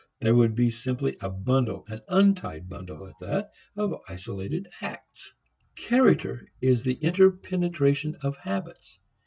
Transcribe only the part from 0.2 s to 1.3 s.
would be simply a